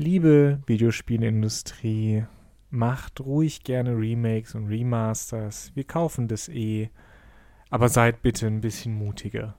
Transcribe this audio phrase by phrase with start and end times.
[0.00, 2.24] Liebe Videospielindustrie,
[2.70, 5.72] macht ruhig gerne Remakes und Remasters.
[5.74, 6.90] Wir kaufen das eh.
[7.68, 9.56] Aber seid bitte ein bisschen mutiger.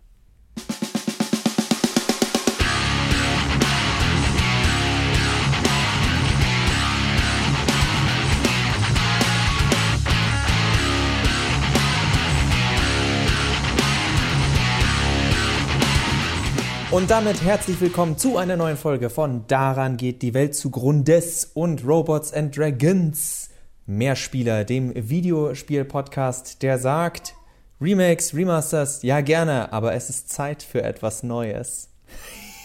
[16.91, 21.85] Und damit herzlich willkommen zu einer neuen Folge von Daran geht die Welt zugrundes und
[21.85, 23.51] Robots and Dragons.
[23.85, 27.35] Mehrspieler, dem Videospiel-Podcast, der sagt,
[27.79, 31.89] Remakes, Remasters, ja gerne, aber es ist Zeit für etwas Neues.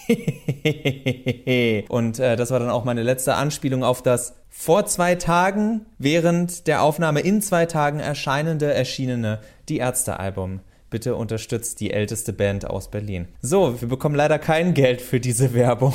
[1.91, 6.67] und äh, das war dann auch meine letzte Anspielung auf das vor zwei Tagen, während
[6.67, 10.61] der Aufnahme in zwei Tagen erscheinende, erschienene Die Ärzte-Album.
[10.91, 13.29] Bitte unterstützt die älteste Band aus Berlin.
[13.41, 15.95] So, wir bekommen leider kein Geld für diese Werbung.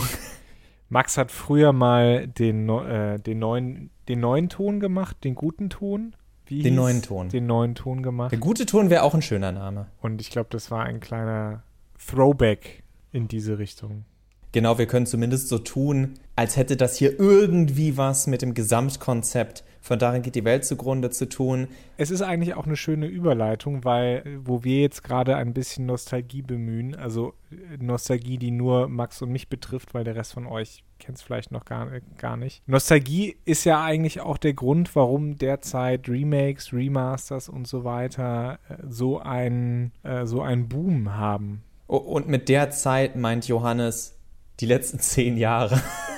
[0.90, 6.16] Max hat früher mal den, äh, den, neuen, den neuen Ton gemacht, den guten Ton.
[6.48, 7.30] Wie den neuen Ton.
[7.30, 8.32] Den neuen Ton gemacht.
[8.32, 9.88] Der gute Ton wäre auch ein schöner Name.
[10.02, 11.64] Und ich glaube, das war ein kleiner
[12.04, 14.06] Throwback in diese Richtung.
[14.52, 19.64] Genau, wir können zumindest so tun, als hätte das hier irgendwie was mit dem Gesamtkonzept
[19.82, 21.68] von darin geht die Welt zugrunde zu tun.
[21.98, 26.42] Es ist eigentlich auch eine schöne Überleitung, weil wo wir jetzt gerade ein bisschen Nostalgie
[26.42, 30.84] bemühen, also äh, Nostalgie, die nur Max und mich betrifft, weil der Rest von euch
[31.00, 32.62] kennt es vielleicht noch gar, gar nicht.
[32.68, 38.76] Nostalgie ist ja eigentlich auch der Grund, warum derzeit Remakes, Remasters und so weiter äh,
[38.88, 41.64] so ein, äh, so einen Boom haben.
[41.88, 44.20] Und mit der Zeit meint Johannes
[44.60, 45.82] die letzten zehn Jahre.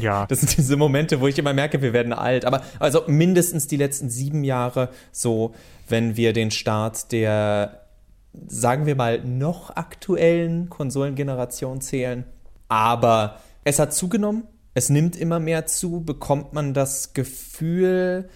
[0.00, 0.26] Ja.
[0.28, 2.44] Das sind diese Momente, wo ich immer merke, wir werden alt.
[2.44, 5.54] Aber also mindestens die letzten sieben Jahre, so
[5.88, 7.86] wenn wir den Start der,
[8.46, 12.24] sagen wir mal, noch aktuellen Konsolengeneration zählen.
[12.68, 14.44] Aber es hat zugenommen.
[14.74, 18.28] Es nimmt immer mehr zu, bekommt man das Gefühl,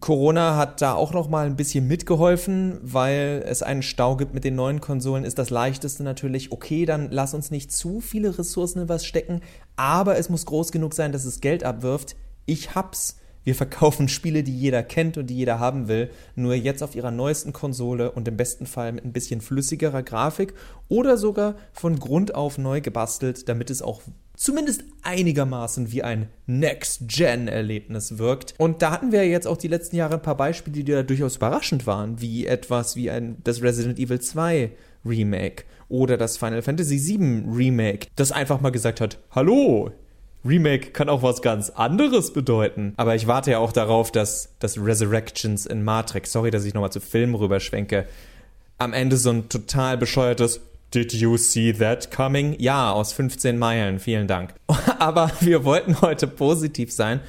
[0.00, 4.44] Corona hat da auch noch mal ein bisschen mitgeholfen, weil es einen Stau gibt mit
[4.44, 5.24] den neuen Konsolen.
[5.24, 9.40] Ist das leichteste natürlich, okay, dann lass uns nicht zu viele Ressourcen in was stecken,
[9.76, 12.16] aber es muss groß genug sein, dass es Geld abwirft.
[12.44, 13.17] Ich hab's.
[13.48, 17.10] Wir verkaufen Spiele, die jeder kennt und die jeder haben will, nur jetzt auf ihrer
[17.10, 20.52] neuesten Konsole und im besten Fall mit ein bisschen flüssigerer Grafik
[20.88, 24.02] oder sogar von Grund auf neu gebastelt, damit es auch
[24.36, 28.54] zumindest einigermaßen wie ein Next-Gen-Erlebnis wirkt.
[28.58, 31.36] Und da hatten wir jetzt auch die letzten Jahre ein paar Beispiele, die da durchaus
[31.36, 34.72] überraschend waren, wie etwas wie ein, das Resident Evil 2
[35.06, 39.90] Remake oder das Final Fantasy VII Remake, das einfach mal gesagt hat, hallo,
[40.44, 42.94] Remake kann auch was ganz anderes bedeuten.
[42.96, 46.92] Aber ich warte ja auch darauf, dass das Resurrections in Matrix, sorry, dass ich nochmal
[46.92, 48.06] zu Filmen rüberschwenke,
[48.78, 50.60] am Ende so ein total bescheuertes
[50.94, 52.56] Did you see that coming?
[52.58, 54.54] Ja, aus 15 Meilen, vielen Dank.
[54.98, 57.20] Aber wir wollten heute positiv sein.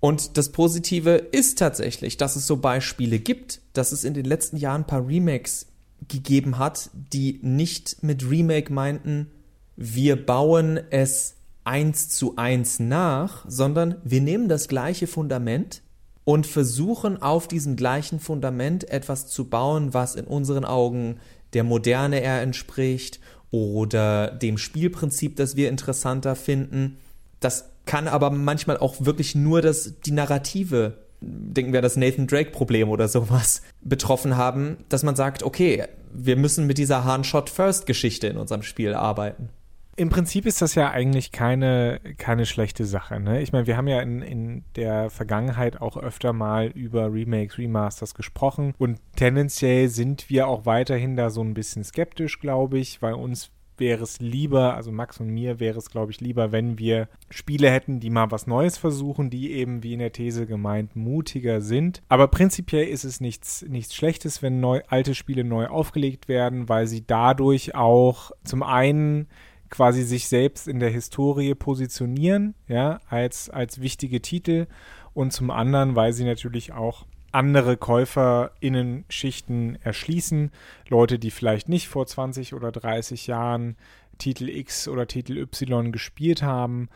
[0.00, 4.56] Und das Positive ist tatsächlich, dass es so Beispiele gibt, dass es in den letzten
[4.58, 5.66] Jahren ein paar Remakes
[6.06, 9.30] gegeben hat, die nicht mit Remake meinten,
[9.76, 11.34] wir bauen es
[11.68, 15.82] eins zu eins nach, sondern wir nehmen das gleiche Fundament
[16.24, 21.18] und versuchen auf diesem gleichen Fundament etwas zu bauen, was in unseren Augen
[21.52, 23.20] der Moderne eher entspricht
[23.50, 26.96] oder dem Spielprinzip, das wir interessanter finden.
[27.38, 32.88] Das kann aber manchmal auch wirklich nur das, die Narrative, denken wir das Nathan Drake-Problem
[32.88, 35.84] oder sowas, betroffen haben, dass man sagt, okay,
[36.14, 39.50] wir müssen mit dieser Han-Shot-First-Geschichte in unserem Spiel arbeiten.
[39.98, 43.18] Im Prinzip ist das ja eigentlich keine, keine schlechte Sache.
[43.18, 43.42] Ne?
[43.42, 48.14] Ich meine, wir haben ja in, in der Vergangenheit auch öfter mal über Remakes, Remasters
[48.14, 53.14] gesprochen und tendenziell sind wir auch weiterhin da so ein bisschen skeptisch, glaube ich, weil
[53.14, 57.08] uns wäre es lieber, also Max und mir wäre es, glaube ich, lieber, wenn wir
[57.28, 61.60] Spiele hätten, die mal was Neues versuchen, die eben, wie in der These gemeint, mutiger
[61.60, 62.02] sind.
[62.08, 66.86] Aber prinzipiell ist es nichts, nichts Schlechtes, wenn neu, alte Spiele neu aufgelegt werden, weil
[66.86, 69.26] sie dadurch auch zum einen
[69.70, 74.66] quasi sich selbst in der Historie positionieren, ja, als, als wichtige Titel
[75.14, 80.50] und zum anderen, weil sie natürlich auch andere KäuferInnen-Schichten erschließen.
[80.88, 83.76] Leute, die vielleicht nicht vor 20 oder 30 Jahren
[84.18, 86.88] Titel X oder Titel Y gespielt haben.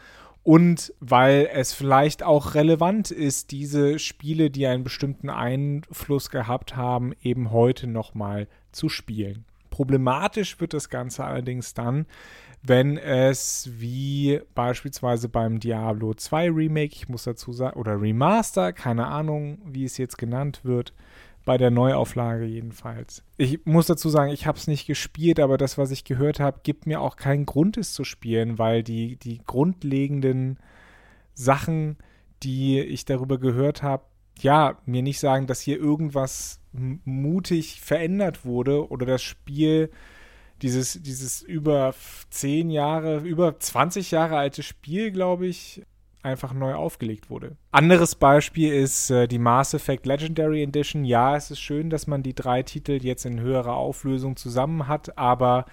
[0.43, 7.13] Und weil es vielleicht auch relevant ist, diese Spiele, die einen bestimmten Einfluss gehabt haben,
[7.23, 9.45] eben heute nochmal zu spielen.
[9.71, 12.07] Problematisch wird das Ganze allerdings dann,
[12.63, 19.07] wenn es wie beispielsweise beim Diablo 2 Remake, ich muss dazu sagen, oder Remaster, keine
[19.07, 20.93] Ahnung, wie es jetzt genannt wird,
[21.45, 23.25] bei der Neuauflage jedenfalls.
[23.37, 26.61] Ich muss dazu sagen, ich habe es nicht gespielt, aber das, was ich gehört habe,
[26.63, 30.59] gibt mir auch keinen Grund, es zu spielen, weil die, die grundlegenden
[31.35, 31.97] Sachen,
[32.45, 34.05] die ich darüber gehört habe,
[34.39, 39.91] ja, mir nicht sagen, dass hier irgendwas mutig verändert wurde oder das Spiel,
[40.63, 41.95] dieses, dieses über
[42.31, 45.83] zehn Jahre, über 20 Jahre alte Spiel, glaube ich,
[46.23, 47.57] einfach neu aufgelegt wurde.
[47.73, 51.05] Anderes Beispiel ist äh, die Mass Effect Legendary Edition.
[51.05, 55.19] Ja, es ist schön, dass man die drei Titel jetzt in höherer Auflösung zusammen hat,
[55.19, 55.67] aber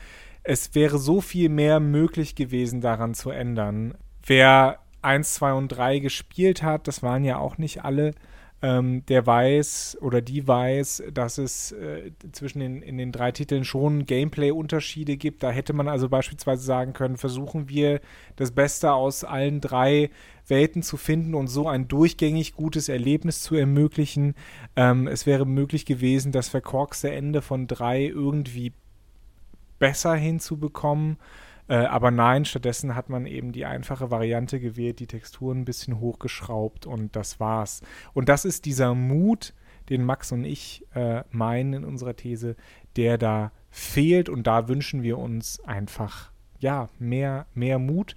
[0.44, 3.94] es wäre so viel mehr möglich gewesen, daran zu ändern.
[4.26, 8.14] Wer 1, 2 und 3 gespielt hat, das waren ja auch nicht alle,
[8.62, 13.64] ähm, der weiß oder die weiß, dass es äh, zwischen den, in den drei Titeln
[13.64, 15.44] schon Gameplay-Unterschiede gibt.
[15.44, 18.02] Da hätte man also beispielsweise sagen können, versuchen wir
[18.36, 20.10] das Beste aus allen drei
[20.48, 24.36] Welten zu finden und so ein durchgängig gutes Erlebnis zu ermöglichen.
[24.76, 28.74] Ähm, es wäre möglich gewesen, das verkorkste Ende von drei irgendwie
[29.78, 31.18] besser hinzubekommen.
[31.70, 36.00] Äh, aber nein, stattdessen hat man eben die einfache Variante gewählt, die Texturen ein bisschen
[36.00, 37.82] hochgeschraubt und das war's.
[38.14, 39.54] Und das ist dieser Mut,
[39.90, 42.56] den Max und ich äh, meinen in unserer These,
[42.96, 48.16] der da fehlt und da wünschen wir uns einfach ja mehr mehr Mut.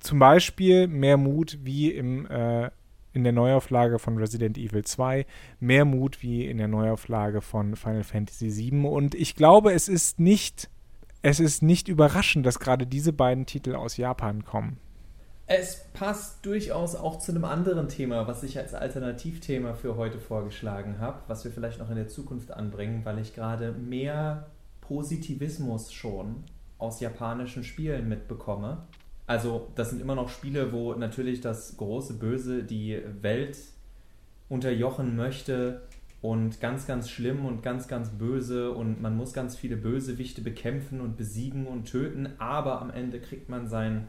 [0.00, 2.70] Zum Beispiel mehr Mut wie im äh,
[3.12, 5.24] in der Neuauflage von Resident Evil 2,
[5.60, 10.18] mehr Mut wie in der Neuauflage von Final Fantasy 7 und ich glaube, es ist
[10.18, 10.68] nicht
[11.24, 14.76] es ist nicht überraschend, dass gerade diese beiden Titel aus Japan kommen.
[15.46, 20.98] Es passt durchaus auch zu einem anderen Thema, was ich als Alternativthema für heute vorgeschlagen
[20.98, 24.50] habe, was wir vielleicht noch in der Zukunft anbringen, weil ich gerade mehr
[24.82, 26.44] Positivismus schon
[26.76, 28.84] aus japanischen Spielen mitbekomme.
[29.26, 33.56] Also das sind immer noch Spiele, wo natürlich das große Böse die Welt
[34.50, 35.80] unterjochen möchte
[36.24, 41.02] und ganz, ganz schlimm und ganz, ganz böse und man muss ganz viele Bösewichte bekämpfen
[41.02, 44.08] und besiegen und töten, aber am Ende kriegt man sein,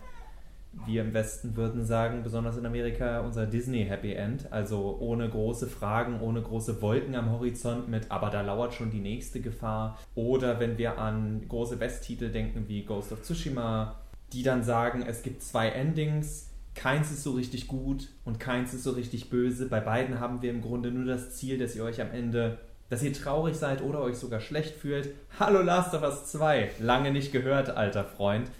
[0.85, 5.67] wir im Westen würden sagen, besonders in Amerika, unser Disney Happy End, also ohne große
[5.67, 9.99] Fragen, ohne große Wolken am Horizont mit, aber da lauert schon die nächste Gefahr.
[10.15, 13.95] Oder wenn wir an große Westtitel denken wie Ghost of Tsushima,
[14.31, 18.83] die dann sagen, es gibt zwei Endings, keins ist so richtig gut und keins ist
[18.83, 19.67] so richtig böse.
[19.67, 23.01] Bei beiden haben wir im Grunde nur das Ziel, dass ihr euch am Ende, dass
[23.01, 25.09] ihr traurig seid oder euch sogar schlecht fühlt.
[25.39, 28.51] Hallo Last of Us 2, lange nicht gehört, alter Freund.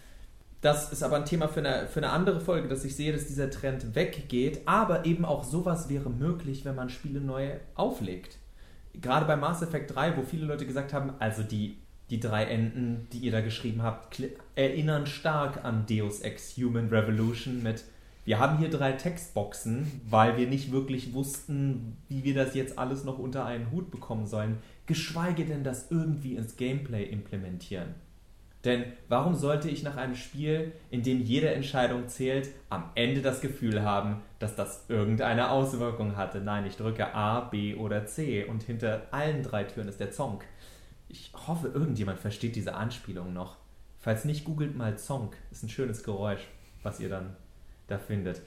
[0.62, 3.28] Das ist aber ein Thema für eine, für eine andere Folge, dass ich sehe, dass
[3.28, 4.62] dieser Trend weggeht.
[4.66, 8.40] Aber eben auch sowas wäre möglich, wenn man Spiele neu auflegt.
[8.94, 11.78] Gerade bei Mass Effect 3, wo viele Leute gesagt haben, also die,
[12.10, 14.20] die drei Enden, die ihr da geschrieben habt,
[14.56, 17.84] erinnern stark an Deus Ex Human Revolution mit
[18.26, 23.04] wir haben hier drei Textboxen, weil wir nicht wirklich wussten, wie wir das jetzt alles
[23.04, 24.58] noch unter einen Hut bekommen sollen,
[24.88, 27.94] geschweige denn das irgendwie ins Gameplay implementieren.
[28.64, 33.42] Denn warum sollte ich nach einem Spiel, in dem jede Entscheidung zählt, am Ende das
[33.42, 36.42] Gefühl haben, dass das irgendeine Auswirkung hatte?
[36.42, 40.46] Nein, ich drücke A, B oder C und hinter allen drei Türen ist der Zonk.
[41.10, 43.58] Ich hoffe, irgendjemand versteht diese Anspielung noch.
[44.00, 45.38] Falls nicht, googelt mal Zonk.
[45.52, 46.48] Ist ein schönes Geräusch,
[46.82, 47.36] was ihr dann
[47.88, 48.42] da findet.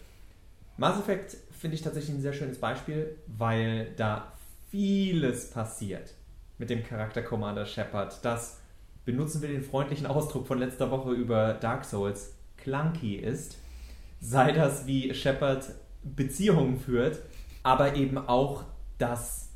[0.76, 4.32] Mass Effect finde ich tatsächlich ein sehr schönes Beispiel, weil da
[4.70, 6.14] vieles passiert
[6.58, 8.24] mit dem Charakter Commander Shepard.
[8.24, 8.60] Das,
[9.04, 13.56] benutzen wir den freundlichen Ausdruck von letzter Woche über Dark Souls, clunky ist.
[14.20, 15.70] Sei das, wie Shepard
[16.02, 17.22] Beziehungen führt,
[17.62, 18.64] aber eben auch
[18.98, 19.48] das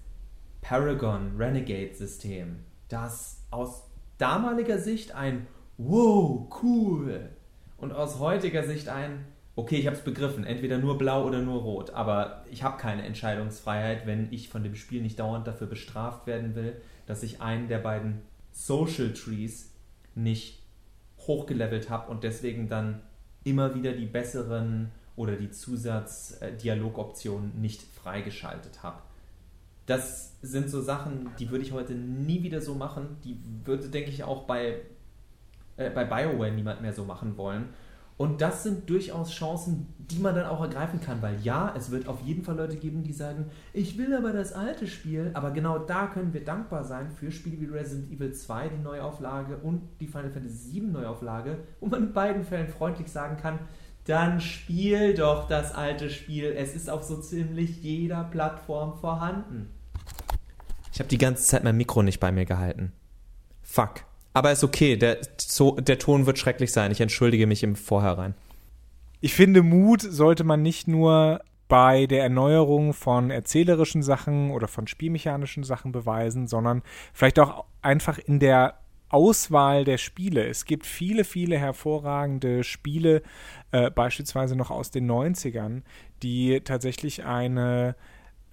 [0.62, 3.83] Paragon Renegade System, das aus
[4.16, 7.28] damaliger Sicht ein Wow, cool
[7.76, 11.61] und aus heutiger Sicht ein okay, ich habe es begriffen, entweder nur blau oder nur
[11.61, 16.26] rot, aber ich habe keine Entscheidungsfreiheit, wenn ich von dem Spiel nicht dauernd dafür bestraft
[16.26, 19.71] werden will, dass ich einen der beiden Social Trees
[20.14, 20.62] nicht
[21.18, 23.02] hochgelevelt habe und deswegen dann
[23.44, 29.02] immer wieder die besseren oder die Zusatzdialogoptionen nicht freigeschaltet habe.
[29.87, 33.16] Das sind so Sachen, die würde ich heute nie wieder so machen.
[33.25, 34.80] Die würde, denke ich, auch bei,
[35.76, 37.71] äh, bei BioWare niemand mehr so machen wollen.
[38.23, 42.07] Und das sind durchaus Chancen, die man dann auch ergreifen kann, weil ja, es wird
[42.07, 45.81] auf jeden Fall Leute geben, die sagen, ich will aber das alte Spiel, aber genau
[45.81, 50.07] da können wir dankbar sein für Spiele wie Resident Evil 2, die Neuauflage und die
[50.07, 53.59] Final Fantasy 7 Neuauflage, wo man in beiden Fällen freundlich sagen kann,
[54.05, 59.69] dann spiel doch das alte Spiel, es ist auf so ziemlich jeder Plattform vorhanden.
[60.93, 62.93] Ich habe die ganze Zeit mein Mikro nicht bei mir gehalten.
[63.62, 64.05] Fuck.
[64.32, 66.90] Aber ist okay, der, so, der Ton wird schrecklich sein.
[66.90, 68.34] Ich entschuldige mich im Vorhinein.
[69.20, 74.86] Ich finde, Mut sollte man nicht nur bei der Erneuerung von erzählerischen Sachen oder von
[74.86, 76.82] spielmechanischen Sachen beweisen, sondern
[77.14, 80.46] vielleicht auch einfach in der Auswahl der Spiele.
[80.46, 83.22] Es gibt viele, viele hervorragende Spiele,
[83.70, 85.82] äh, beispielsweise noch aus den 90ern,
[86.22, 87.94] die tatsächlich eine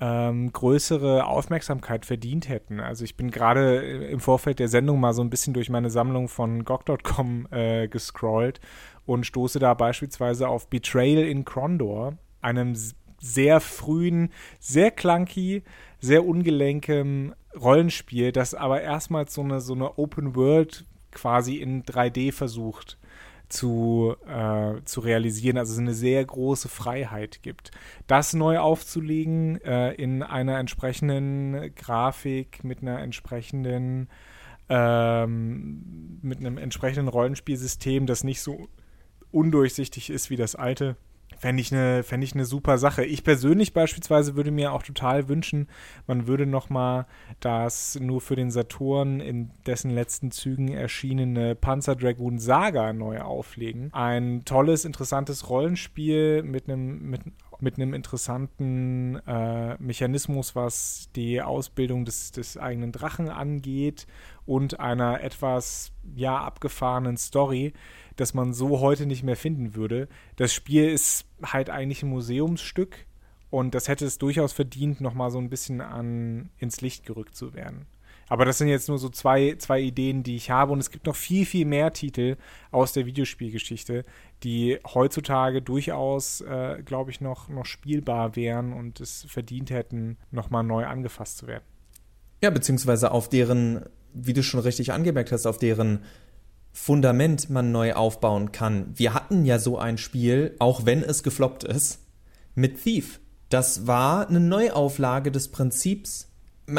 [0.01, 2.79] ähm, größere Aufmerksamkeit verdient hätten.
[2.79, 5.89] Also ich bin gerade äh, im Vorfeld der Sendung mal so ein bisschen durch meine
[5.89, 8.61] Sammlung von GOG.com äh, gescrollt
[9.05, 12.75] und stoße da beispielsweise auf Betrayal in Crondor, einem
[13.19, 15.63] sehr frühen, sehr clunky,
[15.99, 22.31] sehr ungelenkem Rollenspiel, das aber erstmals so eine, so eine Open World quasi in 3D
[22.31, 22.98] versucht
[23.49, 27.71] zu, äh, zu realisieren, also es eine sehr große Freiheit gibt.
[28.07, 34.07] Das neu aufzulegen äh, in einer entsprechenden Grafik, mit einer entsprechenden
[34.69, 38.67] ähm, mit einem entsprechenden Rollenspielsystem, das nicht so
[39.31, 40.95] undurchsichtig ist wie das alte,
[41.39, 43.05] Fände ich, eine, fänd ich eine super Sache.
[43.05, 45.67] Ich persönlich beispielsweise würde mir auch total wünschen,
[46.05, 47.05] man würde nochmal
[47.39, 53.93] das nur für den Saturn in dessen letzten Zügen erschienene Panzer Dragoon Saga neu auflegen.
[53.93, 57.21] Ein tolles, interessantes Rollenspiel mit einem, mit,
[57.61, 64.07] mit einem interessanten äh, Mechanismus, was die Ausbildung des, des eigenen Drachen angeht
[64.45, 67.73] und einer etwas ja abgefahrenen Story
[68.19, 70.07] das man so heute nicht mehr finden würde.
[70.35, 73.05] Das Spiel ist halt eigentlich ein Museumsstück
[73.49, 77.53] und das hätte es durchaus verdient, nochmal so ein bisschen an, ins Licht gerückt zu
[77.53, 77.87] werden.
[78.29, 80.71] Aber das sind jetzt nur so zwei, zwei Ideen, die ich habe.
[80.71, 82.37] Und es gibt noch viel, viel mehr Titel
[82.71, 84.05] aus der Videospielgeschichte,
[84.43, 90.63] die heutzutage durchaus, äh, glaube ich, noch, noch spielbar wären und es verdient hätten, nochmal
[90.63, 91.63] neu angefasst zu werden.
[92.41, 93.83] Ja, beziehungsweise auf deren,
[94.13, 96.03] wie du schon richtig angemerkt hast, auf deren
[96.71, 98.91] Fundament man neu aufbauen kann.
[98.95, 101.99] Wir hatten ja so ein Spiel, auch wenn es gefloppt ist,
[102.55, 103.19] mit Thief.
[103.49, 106.27] Das war eine Neuauflage des Prinzips.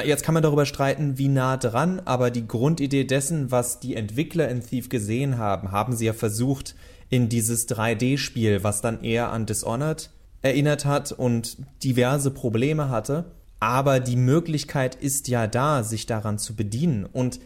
[0.04, 4.48] Jetzt kann man darüber streiten, wie nah dran, aber die Grundidee dessen, was die Entwickler
[4.48, 6.76] in Thief gesehen haben, haben sie ja versucht
[7.08, 10.10] in dieses 3D-Spiel, was dann eher an Dishonored
[10.42, 13.32] erinnert hat und diverse Probleme hatte.
[13.58, 17.04] Aber die Möglichkeit ist ja da, sich daran zu bedienen.
[17.04, 17.40] Und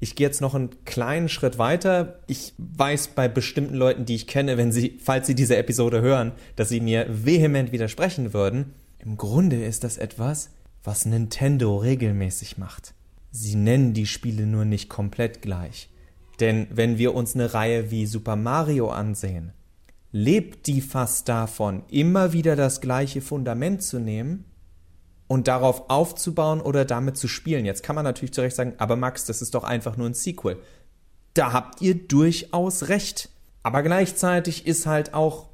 [0.00, 2.20] ich gehe jetzt noch einen kleinen Schritt weiter.
[2.26, 6.32] Ich weiß bei bestimmten Leuten, die ich kenne, wenn sie, falls sie diese Episode hören,
[6.56, 8.72] dass sie mir vehement widersprechen würden.
[8.98, 10.50] Im Grunde ist das etwas,
[10.82, 12.94] was Nintendo regelmäßig macht.
[13.30, 15.90] Sie nennen die Spiele nur nicht komplett gleich.
[16.40, 19.52] Denn wenn wir uns eine Reihe wie Super Mario ansehen,
[20.12, 24.46] lebt die fast davon, immer wieder das gleiche Fundament zu nehmen
[25.30, 27.64] und darauf aufzubauen oder damit zu spielen.
[27.64, 30.14] Jetzt kann man natürlich zu Recht sagen, aber Max, das ist doch einfach nur ein
[30.14, 30.56] Sequel.
[31.34, 33.28] Da habt ihr durchaus recht.
[33.62, 35.50] Aber gleichzeitig ist halt auch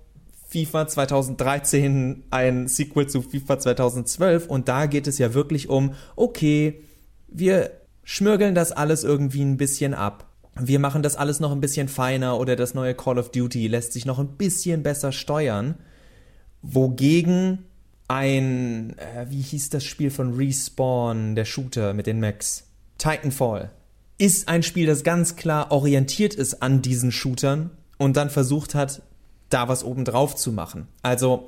[0.49, 6.83] FIFA 2013 ein Sequel zu FIFA 2012 und da geht es ja wirklich um, okay,
[7.28, 7.71] wir
[8.02, 10.33] schmürgeln das alles irgendwie ein bisschen ab.
[10.59, 13.92] Wir machen das alles noch ein bisschen feiner oder das neue Call of Duty lässt
[13.92, 15.75] sich noch ein bisschen besser steuern.
[16.62, 17.66] Wogegen
[18.08, 22.64] ein, äh, wie hieß das Spiel von Respawn, der Shooter mit den Macs?
[22.98, 23.70] Titanfall.
[24.18, 29.02] Ist ein Spiel, das ganz klar orientiert ist an diesen Shootern und dann versucht hat,
[29.50, 30.88] da was obendrauf zu machen.
[31.02, 31.46] Also,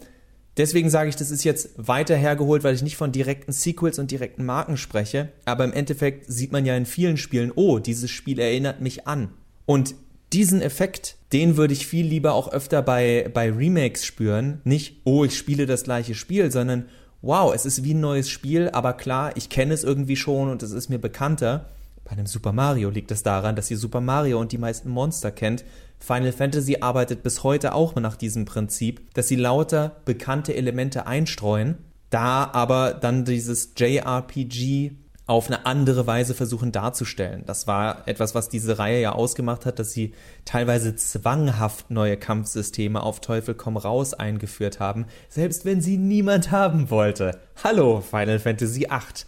[0.56, 4.10] deswegen sage ich, das ist jetzt weiter hergeholt, weil ich nicht von direkten Sequels und
[4.10, 5.30] direkten Marken spreche.
[5.46, 9.30] Aber im Endeffekt sieht man ja in vielen Spielen, oh, dieses Spiel erinnert mich an.
[9.64, 9.94] Und
[10.32, 14.60] diesen Effekt, den würde ich viel lieber auch öfter bei, bei Remakes spüren.
[14.64, 16.86] Nicht, oh, ich spiele das gleiche Spiel, sondern
[17.22, 20.62] wow, es ist wie ein neues Spiel, aber klar, ich kenne es irgendwie schon und
[20.62, 21.66] es ist mir bekannter.
[22.04, 25.30] Bei einem Super Mario liegt es daran, dass ihr Super Mario und die meisten Monster
[25.30, 25.64] kennt.
[25.98, 31.76] Final Fantasy arbeitet bis heute auch nach diesem Prinzip, dass sie lauter bekannte Elemente einstreuen,
[32.10, 34.92] da aber dann dieses JRPG
[35.28, 37.42] auf eine andere Weise versuchen darzustellen.
[37.44, 40.14] Das war etwas, was diese Reihe ja ausgemacht hat, dass sie
[40.46, 46.88] teilweise zwanghaft neue Kampfsysteme auf Teufel komm raus eingeführt haben, selbst wenn sie niemand haben
[46.88, 47.38] wollte.
[47.62, 49.26] Hallo, Final Fantasy VIII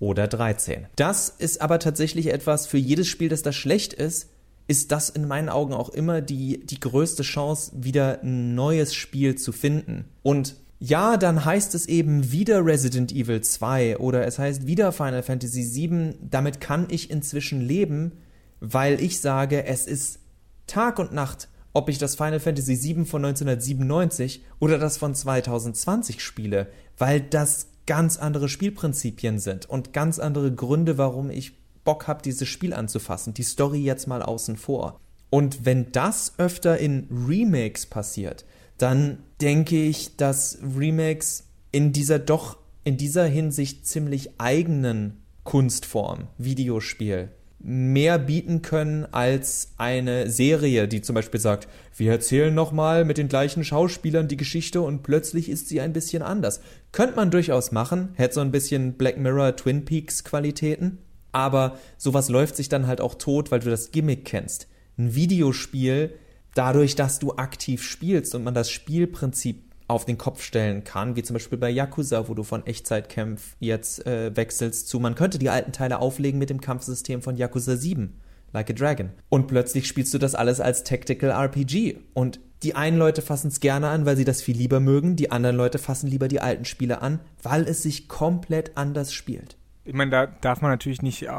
[0.00, 0.86] oder 13.
[0.96, 4.28] Das ist aber tatsächlich etwas für jedes Spiel, das da schlecht ist,
[4.66, 9.36] ist das in meinen Augen auch immer die, die größte Chance, wieder ein neues Spiel
[9.36, 10.06] zu finden.
[10.24, 15.22] Und ja, dann heißt es eben wieder Resident Evil 2 oder es heißt wieder Final
[15.22, 16.16] Fantasy 7.
[16.30, 18.12] Damit kann ich inzwischen leben,
[18.60, 20.18] weil ich sage, es ist
[20.66, 26.22] Tag und Nacht, ob ich das Final Fantasy 7 von 1997 oder das von 2020
[26.22, 26.68] spiele,
[26.98, 31.52] weil das ganz andere Spielprinzipien sind und ganz andere Gründe, warum ich
[31.84, 33.32] Bock habe, dieses Spiel anzufassen.
[33.32, 35.00] Die Story jetzt mal außen vor.
[35.30, 38.44] Und wenn das öfter in Remakes passiert,
[38.78, 47.30] dann denke ich, dass Remakes in dieser doch in dieser Hinsicht ziemlich eigenen Kunstform, Videospiel,
[47.58, 51.66] mehr bieten können als eine Serie, die zum Beispiel sagt,
[51.96, 56.22] wir erzählen nochmal mit den gleichen Schauspielern die Geschichte und plötzlich ist sie ein bisschen
[56.22, 56.60] anders.
[56.92, 60.98] Könnte man durchaus machen, hätte so ein bisschen Black Mirror Twin Peaks Qualitäten,
[61.32, 64.68] aber sowas läuft sich dann halt auch tot, weil du das Gimmick kennst.
[64.96, 66.12] Ein Videospiel,
[66.56, 71.22] dadurch, dass du aktiv spielst und man das Spielprinzip auf den Kopf stellen kann, wie
[71.22, 75.50] zum Beispiel bei Yakuza, wo du von Echtzeitkampf jetzt äh, wechselst zu, man könnte die
[75.50, 78.20] alten Teile auflegen mit dem Kampfsystem von Yakuza 7,
[78.52, 79.10] Like a Dragon.
[79.28, 81.98] Und plötzlich spielst du das alles als Tactical RPG.
[82.14, 85.30] Und die einen Leute fassen es gerne an, weil sie das viel lieber mögen, die
[85.30, 89.94] anderen Leute fassen lieber die alten Spiele an, weil es sich komplett anders spielt ich
[89.94, 91.30] meine, da darf man natürlich nicht äh,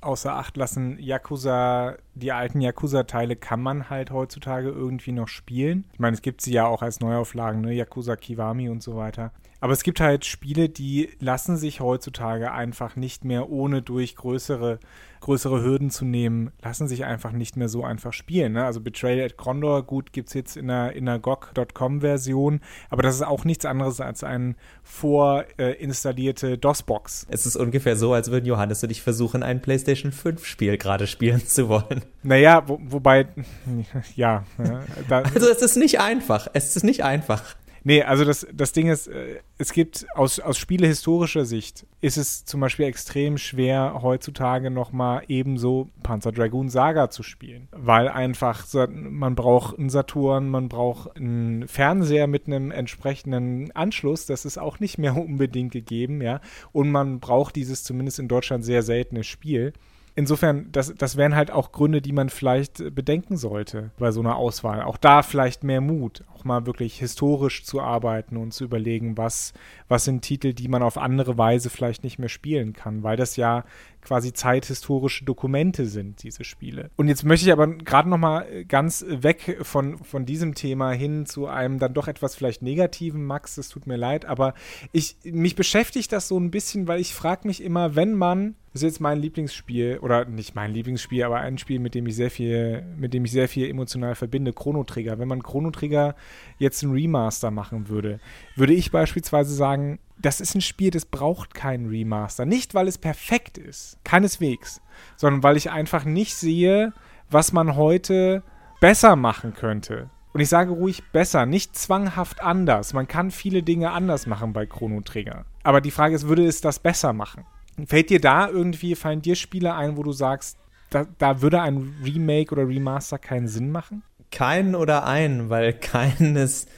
[0.00, 5.84] außer Acht lassen, Yakuza, die alten Yakuza-Teile kann man halt heutzutage irgendwie noch spielen.
[5.92, 7.72] Ich meine, es gibt sie ja auch als Neuauflagen, ne?
[7.72, 9.32] Yakuza Kiwami und so weiter.
[9.62, 14.80] Aber es gibt halt Spiele, die lassen sich heutzutage einfach nicht mehr ohne durch größere,
[15.20, 18.54] größere Hürden zu nehmen, lassen sich einfach nicht mehr so einfach spielen.
[18.54, 18.64] Ne?
[18.64, 23.14] Also Betrayal at Condor, gut, gibt es jetzt in der, in der GOG.com-Version, aber das
[23.14, 27.28] ist auch nichts anderes als eine vorinstallierte äh, DOS-Box.
[27.30, 31.46] Es ist ungefähr so, als würden Johannes und ich versuchen, ein PlayStation 5-Spiel gerade spielen
[31.46, 32.02] zu wollen.
[32.24, 33.28] Naja, wo, wobei,
[34.16, 34.42] ja.
[35.08, 36.48] also es ist nicht einfach.
[36.52, 37.54] Es ist nicht einfach.
[37.84, 42.44] Nee, also das, das Ding ist, äh, es gibt aus, aus spielehistorischer Sicht ist es
[42.44, 47.68] zum Beispiel extrem schwer, heutzutage nochmal ebenso Panzer Dragoon Saga zu spielen.
[47.72, 54.44] Weil einfach man braucht einen Saturn, man braucht einen Fernseher mit einem entsprechenden Anschluss, das
[54.44, 56.40] ist auch nicht mehr unbedingt gegeben, ja.
[56.72, 59.72] Und man braucht dieses zumindest in Deutschland sehr seltene Spiel
[60.14, 64.36] insofern, das, das wären halt auch Gründe, die man vielleicht bedenken sollte bei so einer
[64.36, 64.82] Auswahl.
[64.82, 69.52] Auch da vielleicht mehr Mut, auch mal wirklich historisch zu arbeiten und zu überlegen, was,
[69.88, 73.36] was sind Titel, die man auf andere Weise vielleicht nicht mehr spielen kann, weil das
[73.36, 73.64] ja
[74.02, 76.90] quasi zeithistorische Dokumente sind, diese Spiele.
[76.96, 81.24] Und jetzt möchte ich aber gerade noch mal ganz weg von, von diesem Thema hin
[81.26, 84.54] zu einem dann doch etwas vielleicht negativen, Max, es tut mir leid, aber
[84.92, 88.80] ich, mich beschäftigt das so ein bisschen, weil ich frage mich immer, wenn man das
[88.80, 92.30] ist jetzt mein Lieblingsspiel, oder nicht mein Lieblingsspiel, aber ein Spiel, mit dem ich sehr
[92.30, 95.18] viel, mit dem ich sehr viel emotional verbinde, Chrono Trigger.
[95.18, 96.16] Wenn man Chrono Trigger
[96.58, 98.18] jetzt ein Remaster machen würde,
[98.56, 102.46] würde ich beispielsweise sagen, das ist ein Spiel, das braucht keinen Remaster.
[102.46, 104.80] Nicht, weil es perfekt ist, keineswegs,
[105.16, 106.92] sondern weil ich einfach nicht sehe,
[107.30, 108.42] was man heute
[108.80, 110.10] besser machen könnte.
[110.32, 112.94] Und ich sage ruhig besser, nicht zwanghaft anders.
[112.94, 115.44] Man kann viele Dinge anders machen bei Chrono Trigger.
[115.62, 117.44] Aber die Frage ist, würde es das besser machen?
[117.86, 120.58] Fällt dir da irgendwie, fallen dir Spiele ein, wo du sagst,
[120.90, 124.02] da, da würde ein Remake oder Remaster keinen Sinn machen?
[124.30, 126.68] Keinen oder einen, weil keinen ist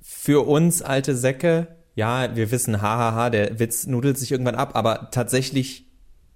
[0.00, 5.08] für uns alte Säcke, ja, wir wissen, hahaha, der Witz nudelt sich irgendwann ab, aber
[5.10, 5.86] tatsächlich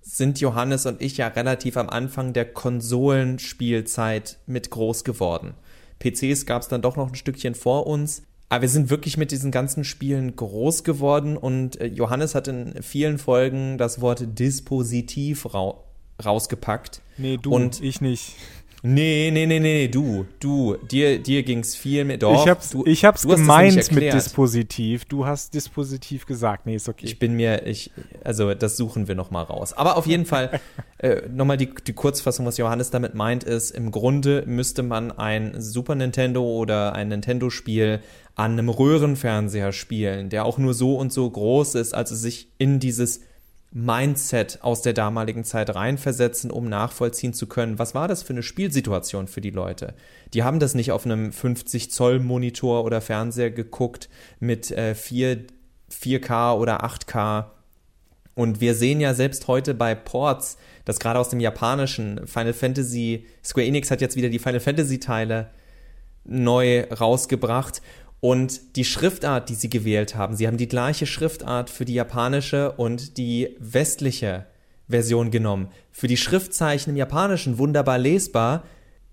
[0.00, 5.54] sind Johannes und ich ja relativ am Anfang der Konsolenspielzeit mit groß geworden.
[5.98, 8.22] PCs gab es dann doch noch ein Stückchen vor uns.
[8.48, 12.82] Aber wir sind wirklich mit diesen ganzen Spielen groß geworden und äh, Johannes hat in
[12.82, 15.74] vielen Folgen das Wort Dispositiv ra
[16.24, 17.00] rausgepackt.
[17.16, 18.34] Nee, du und ich nicht.
[18.82, 22.16] Nee, nee, nee, nee, du, du, dir, dir ging's viel mehr.
[22.16, 25.04] Doch, ich hab's, du, ich hab's du gemeint mit Dispositiv.
[25.04, 26.66] Du hast Dispositiv gesagt.
[26.66, 27.06] Nee, ist okay.
[27.06, 27.90] Ich bin mir, ich,
[28.22, 29.72] also das suchen wir nochmal raus.
[29.72, 30.60] Aber auf jeden Fall,
[30.98, 35.60] äh, nochmal die, die Kurzfassung, was Johannes damit meint, ist, im Grunde müsste man ein
[35.60, 38.00] Super Nintendo oder ein Nintendo-Spiel
[38.36, 42.78] an einem Röhrenfernseher spielen, der auch nur so und so groß ist, also sich in
[42.78, 43.22] dieses
[43.70, 48.42] Mindset aus der damaligen Zeit reinversetzen, um nachvollziehen zu können, was war das für eine
[48.42, 49.94] Spielsituation für die Leute.
[50.32, 54.08] Die haben das nicht auf einem 50 Zoll Monitor oder Fernseher geguckt
[54.40, 55.44] mit äh, 4,
[55.90, 57.46] 4K oder 8K.
[58.34, 63.26] Und wir sehen ja selbst heute bei Ports, dass gerade aus dem japanischen Final Fantasy,
[63.44, 65.50] Square Enix hat jetzt wieder die Final Fantasy Teile
[66.24, 67.82] neu rausgebracht
[68.20, 72.72] und die Schriftart, die sie gewählt haben, sie haben die gleiche Schriftart für die japanische
[72.72, 74.46] und die westliche
[74.88, 75.68] Version genommen.
[75.92, 78.64] Für die Schriftzeichen im Japanischen wunderbar lesbar.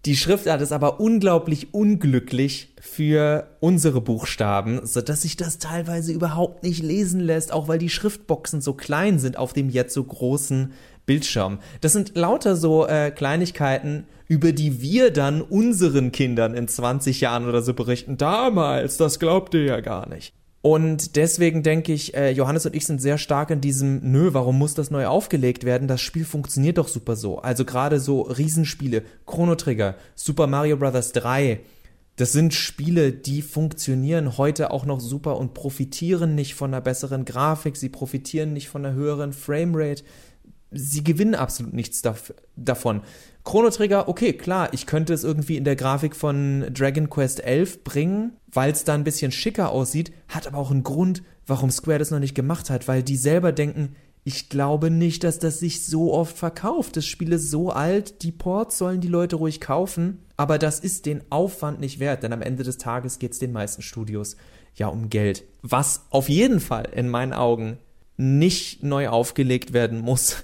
[0.05, 6.81] Die Schriftart ist aber unglaublich unglücklich für unsere Buchstaben, sodass sich das teilweise überhaupt nicht
[6.81, 10.73] lesen lässt, auch weil die Schriftboxen so klein sind auf dem jetzt so großen
[11.05, 11.59] Bildschirm.
[11.81, 17.47] Das sind lauter so äh, Kleinigkeiten, über die wir dann unseren Kindern in 20 Jahren
[17.47, 18.17] oder so berichten.
[18.17, 20.33] Damals, das glaubt ihr ja gar nicht.
[20.61, 24.57] Und deswegen denke ich, äh, Johannes und ich sind sehr stark in diesem, nö, warum
[24.57, 25.87] muss das neu aufgelegt werden?
[25.87, 27.37] Das Spiel funktioniert doch super so.
[27.37, 31.11] Also gerade so Riesenspiele, Chrono Trigger, Super Mario Bros.
[31.11, 31.59] 3,
[32.15, 37.25] das sind Spiele, die funktionieren heute auch noch super und profitieren nicht von einer besseren
[37.25, 40.03] Grafik, sie profitieren nicht von einer höheren Framerate
[40.75, 42.01] sie gewinnen absolut nichts
[42.55, 43.01] davon.
[43.43, 47.83] Chrono Trigger, okay, klar, ich könnte es irgendwie in der Grafik von Dragon Quest 11
[47.83, 51.99] bringen, weil es da ein bisschen schicker aussieht, hat aber auch einen Grund, warum Square
[51.99, 53.95] das noch nicht gemacht hat, weil die selber denken,
[54.27, 56.97] ich glaube nicht, dass das sich so oft verkauft.
[56.97, 61.05] Das Spiel ist so alt, die Ports sollen die Leute ruhig kaufen, aber das ist
[61.05, 64.35] den Aufwand nicht wert, denn am Ende des Tages geht es den meisten Studios
[64.73, 65.43] ja um Geld.
[65.61, 67.77] Was auf jeden Fall in meinen Augen
[68.17, 70.43] nicht neu aufgelegt werden muss,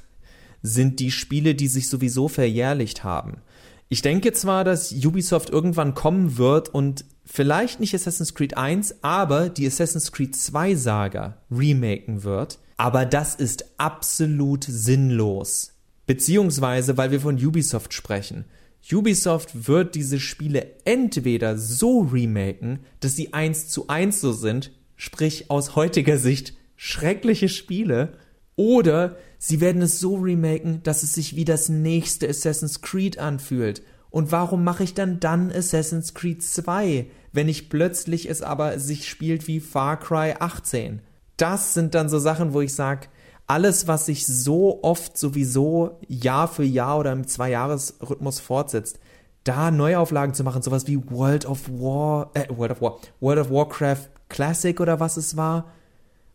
[0.61, 3.41] sind die Spiele, die sich sowieso verjährlicht haben.
[3.89, 9.49] Ich denke zwar, dass Ubisoft irgendwann kommen wird und vielleicht nicht Assassin's Creed 1, aber
[9.49, 15.73] die Assassin's Creed 2 Saga remaken wird, aber das ist absolut sinnlos.
[16.07, 18.45] Beziehungsweise, weil wir von Ubisoft sprechen.
[18.91, 25.51] Ubisoft wird diese Spiele entweder so remaken, dass sie eins zu eins so sind, sprich
[25.51, 28.13] aus heutiger Sicht schreckliche Spiele,
[28.55, 33.81] oder sie werden es so remaken, dass es sich wie das nächste Assassin's Creed anfühlt.
[34.11, 39.09] Und warum mache ich dann dann Assassin's Creed 2, wenn ich plötzlich es aber sich
[39.09, 41.01] spielt wie Far Cry 18?
[41.37, 43.07] Das sind dann so Sachen, wo ich sage,
[43.47, 48.99] alles, was sich so oft sowieso Jahr für Jahr oder im Zwei-Jahres-Rhythmus fortsetzt,
[49.43, 53.49] da Neuauflagen zu machen, sowas wie World of War, äh, World of War, World of
[53.49, 55.71] Warcraft Classic oder was es war,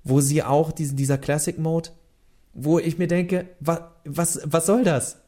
[0.03, 1.91] wo sie auch diesen, dieser Classic Mode,
[2.57, 5.23] wo ich mir denke, was, was, was soll das?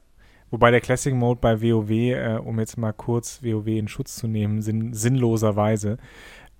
[0.50, 4.26] Wobei der Classic Mode bei WoW, äh, um jetzt mal kurz WoW in Schutz zu
[4.26, 5.98] nehmen, sinn, sinnloserweise,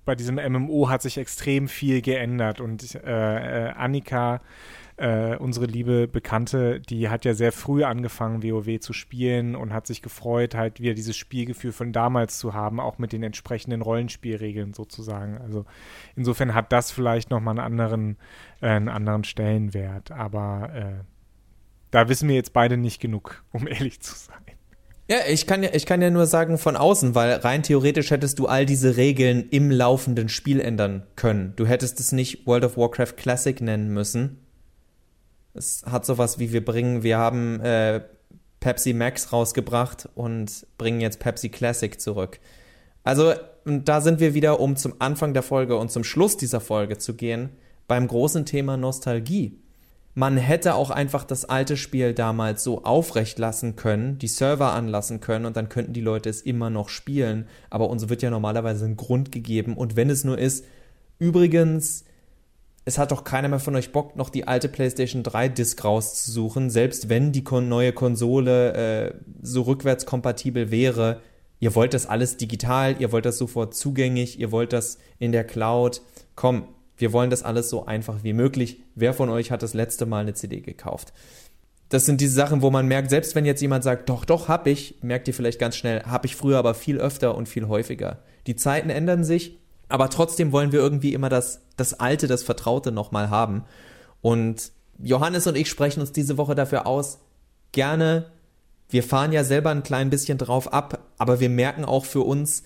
[0.05, 4.41] bei diesem MMO hat sich extrem viel geändert und äh, äh, Annika
[4.99, 9.87] äh, unsere liebe Bekannte, die hat ja sehr früh angefangen, WoW zu spielen und hat
[9.87, 14.73] sich gefreut, halt wieder dieses Spielgefühl von damals zu haben, auch mit den entsprechenden Rollenspielregeln
[14.73, 15.37] sozusagen.
[15.37, 15.65] Also
[16.17, 18.17] insofern hat das vielleicht nochmal einen anderen,
[18.61, 20.11] äh, einen anderen Stellenwert.
[20.11, 21.03] Aber äh,
[21.91, 24.35] da wissen wir jetzt beide nicht genug, um ehrlich zu sein.
[25.09, 28.37] Ja, ich kann ja, ich kann ja nur sagen von außen, weil rein theoretisch hättest
[28.37, 31.53] du all diese Regeln im laufenden Spiel ändern können.
[31.55, 34.37] Du hättest es nicht World of Warcraft Classic nennen müssen,
[35.53, 38.01] es hat sowas wie wir bringen, wir haben äh,
[38.59, 42.39] Pepsi Max rausgebracht und bringen jetzt Pepsi Classic zurück.
[43.03, 43.33] Also
[43.65, 47.15] da sind wir wieder, um zum Anfang der Folge und zum Schluss dieser Folge zu
[47.15, 47.49] gehen,
[47.87, 49.59] beim großen Thema Nostalgie.
[50.15, 55.21] Man hätte auch einfach das alte Spiel damals so aufrecht lassen können, die Server anlassen
[55.21, 57.47] können und dann könnten die Leute es immer noch spielen.
[57.69, 60.65] Aber uns wird ja normalerweise ein Grund gegeben und wenn es nur ist,
[61.19, 62.03] übrigens,
[62.89, 66.71] es hat doch keiner mehr von euch Bock, noch die alte PlayStation 3 Disc rauszusuchen,
[66.71, 71.21] selbst wenn die neue Konsole äh, so rückwärtskompatibel wäre.
[71.59, 75.43] Ihr wollt das alles digital, ihr wollt das sofort zugänglich, ihr wollt das in der
[75.43, 76.01] Cloud.
[76.33, 76.63] Komm,
[76.97, 78.81] wir wollen das alles so einfach wie möglich.
[78.95, 81.13] Wer von euch hat das letzte Mal eine CD gekauft?
[81.89, 84.65] Das sind diese Sachen, wo man merkt, selbst wenn jetzt jemand sagt, doch, doch, hab
[84.65, 88.23] ich, merkt ihr vielleicht ganz schnell, hab ich früher aber viel öfter und viel häufiger.
[88.47, 89.58] Die Zeiten ändern sich,
[89.89, 93.65] aber trotzdem wollen wir irgendwie immer das, das Alte, das Vertraute nochmal haben.
[94.21, 97.19] Und Johannes und ich sprechen uns diese Woche dafür aus,
[97.71, 98.31] gerne,
[98.89, 102.63] wir fahren ja selber ein klein bisschen drauf ab, aber wir merken auch für uns,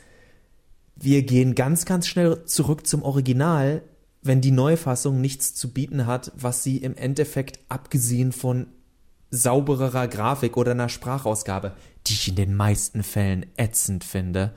[0.95, 3.81] wir gehen ganz, ganz schnell zurück zum Original,
[4.21, 8.67] wenn die Neufassung nichts zu bieten hat, was sie im Endeffekt abgesehen von
[9.31, 11.73] saubererer Grafik oder einer Sprachausgabe,
[12.07, 14.53] die ich in den meisten Fällen ätzend finde,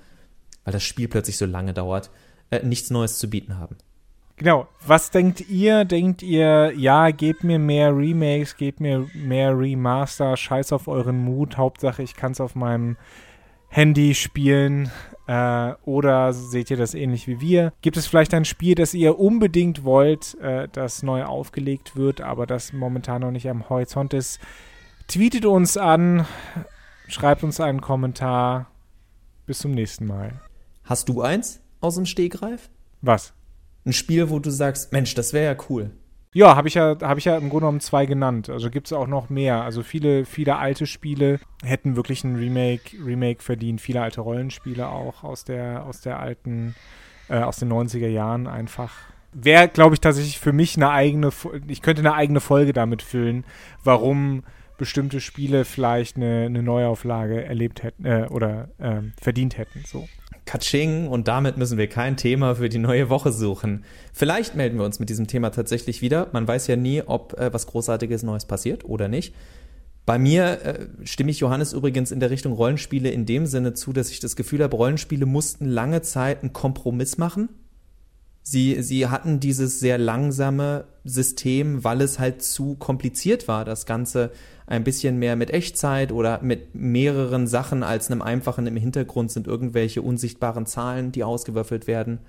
[0.64, 2.10] weil das Spiel plötzlich so lange dauert,
[2.50, 3.76] äh, nichts Neues zu bieten haben.
[4.36, 4.68] Genau.
[4.86, 5.84] Was denkt ihr?
[5.84, 11.56] Denkt ihr, ja, gebt mir mehr Remakes, gebt mir mehr Remaster, scheiß auf euren Mut,
[11.56, 12.96] Hauptsache ich kann es auf meinem
[13.68, 14.90] Handy spielen?
[15.26, 17.72] Äh, oder seht ihr das ähnlich wie wir?
[17.80, 22.46] Gibt es vielleicht ein Spiel, das ihr unbedingt wollt, äh, das neu aufgelegt wird, aber
[22.46, 24.38] das momentan noch nicht am Horizont ist?
[25.08, 26.26] Tweetet uns an,
[27.08, 28.70] schreibt uns einen Kommentar.
[29.46, 30.40] Bis zum nächsten Mal.
[30.84, 31.60] Hast du eins?
[31.80, 32.68] Aus dem Stegreif?
[33.02, 33.32] Was?
[33.84, 35.90] Ein Spiel, wo du sagst, Mensch, das wäre ja cool.
[36.36, 38.50] Ja, habe ich ja, habe ich ja im Grunde genommen zwei genannt.
[38.50, 39.62] Also gibt es auch noch mehr.
[39.62, 43.80] Also viele, viele alte Spiele hätten wirklich ein Remake, Remake verdient.
[43.80, 46.74] Viele alte Rollenspiele auch aus der, aus der alten,
[47.30, 48.92] äh, aus den 90er Jahren einfach.
[49.32, 51.30] Wäre, glaube ich, tatsächlich für mich eine eigene,
[51.68, 53.44] ich könnte eine eigene Folge damit füllen,
[53.82, 54.42] warum
[54.76, 59.84] bestimmte Spiele vielleicht eine, eine Neuauflage erlebt hätten äh, oder äh, verdient hätten.
[59.86, 60.06] So.
[60.46, 63.84] Katsching und damit müssen wir kein Thema für die neue Woche suchen.
[64.12, 66.28] Vielleicht melden wir uns mit diesem Thema tatsächlich wieder.
[66.32, 69.34] Man weiß ja nie, ob äh, was Großartiges Neues passiert oder nicht.
[70.06, 73.92] Bei mir äh, stimme ich Johannes übrigens in der Richtung Rollenspiele in dem Sinne zu,
[73.92, 77.48] dass ich das Gefühl habe, Rollenspiele mussten lange Zeit einen Kompromiss machen.
[78.48, 84.30] Sie, sie hatten dieses sehr langsame System, weil es halt zu kompliziert war, das Ganze
[84.68, 89.48] ein bisschen mehr mit Echtzeit oder mit mehreren Sachen als einem einfachen im Hintergrund sind
[89.48, 92.20] irgendwelche unsichtbaren Zahlen, die ausgewürfelt werden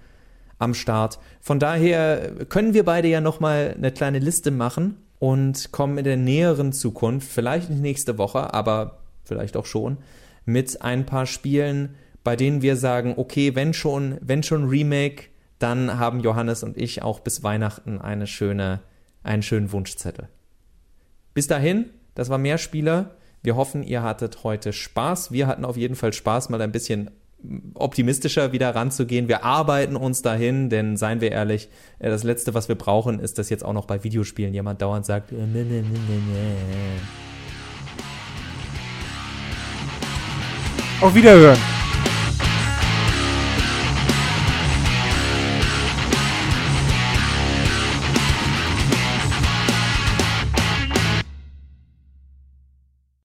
[0.57, 1.19] am Start.
[1.39, 6.17] Von daher können wir beide ja nochmal eine kleine Liste machen und kommen in der
[6.17, 9.97] näheren Zukunft, vielleicht nicht nächste Woche, aber vielleicht auch schon,
[10.45, 15.25] mit ein paar Spielen, bei denen wir sagen, okay, wenn schon, wenn schon Remake,
[15.59, 18.81] dann haben Johannes und ich auch bis Weihnachten eine schöne,
[19.23, 20.27] einen schönen Wunschzettel.
[21.33, 23.15] Bis dahin, das war mehr Spieler.
[23.43, 25.31] Wir hoffen, ihr hattet heute Spaß.
[25.31, 27.11] Wir hatten auf jeden Fall Spaß, mal ein bisschen
[27.75, 29.27] optimistischer wieder ranzugehen.
[29.27, 33.37] Wir arbeiten uns dahin, denn seien wir ehrlich, äh, das Letzte, was wir brauchen, ist,
[33.37, 35.83] dass jetzt auch noch bei Videospielen jemand dauernd sagt, äh, ne, ne,
[40.99, 41.76] Auf Wiederhören.